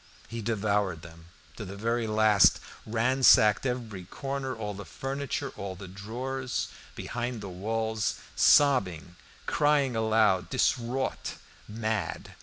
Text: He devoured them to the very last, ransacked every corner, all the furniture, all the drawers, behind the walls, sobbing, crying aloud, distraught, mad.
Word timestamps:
He 0.27 0.41
devoured 0.41 1.03
them 1.03 1.25
to 1.57 1.63
the 1.63 1.75
very 1.75 2.07
last, 2.07 2.59
ransacked 2.87 3.67
every 3.67 4.05
corner, 4.05 4.55
all 4.55 4.73
the 4.73 4.83
furniture, 4.83 5.51
all 5.55 5.75
the 5.75 5.87
drawers, 5.87 6.69
behind 6.95 7.39
the 7.39 7.49
walls, 7.49 8.15
sobbing, 8.35 9.15
crying 9.45 9.95
aloud, 9.95 10.49
distraught, 10.49 11.35
mad. 11.67 12.33